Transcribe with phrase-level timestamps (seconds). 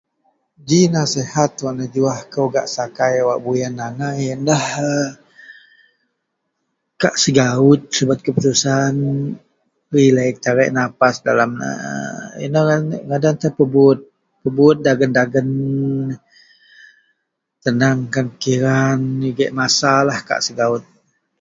[0.67, 4.93] ji nasihat wak nejuah kou gak sakai wak buyen agai ienlah a
[7.01, 8.93] kak segaut subet keputusan,
[9.95, 12.63] relek tarik nafas dalem aaa inou
[13.09, 13.99] ngadan ien, pebuyut,
[14.41, 15.49] pebuyut dagen-dagen,
[17.65, 20.83] tenangkan pikiran, nigek masa lah kak segaut